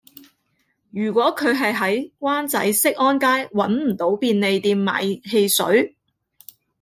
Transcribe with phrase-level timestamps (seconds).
[0.89, 5.95] 如果佢喺灣仔適安街搵唔到便利店買汽水